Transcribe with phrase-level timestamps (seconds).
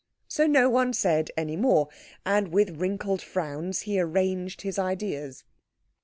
[0.27, 1.87] So no one said any more,
[2.25, 5.43] and with wrinkled frowns he arranged his ideas.